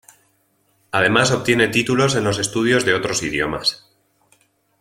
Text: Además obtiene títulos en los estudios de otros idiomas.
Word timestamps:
Además 0.89 1.29
obtiene 1.29 1.67
títulos 1.67 2.15
en 2.15 2.23
los 2.23 2.39
estudios 2.39 2.85
de 2.85 2.95
otros 2.95 3.21
idiomas. 3.21 3.85